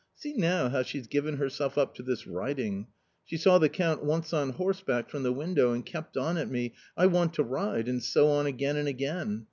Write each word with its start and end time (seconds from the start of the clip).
—See 0.15 0.33
now 0.33 0.67
how 0.67 0.81
she's 0.81 1.05
given 1.05 1.37
herself 1.37 1.77
up 1.77 1.93
to 1.93 2.01
this 2.01 2.25
r 2.25 2.41
iding! 2.41 2.87
She 3.23 3.37
saw 3.37 3.59
the 3.59 3.69
Count 3.69 4.03
once 4.03 4.33
on 4.33 4.49
horseback 4.53 5.11
from 5.11 5.21
the 5.21 5.31
ivtnaow 5.31 5.75
and 5.75 5.85
kept 5.85 6.17
on 6.17 6.39
at 6.39 6.49
me, 6.49 6.73
* 6.85 6.97
I 6.97 7.05
want 7.05 7.35
to 7.35 7.43
ride' 7.43 7.87
and 7.87 8.01
so 8.01 8.27
on 8.29 8.47
again 8.47 8.77
and 8.77 8.87
again 8.87 9.39